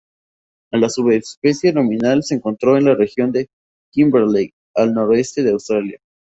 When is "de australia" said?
5.43-5.99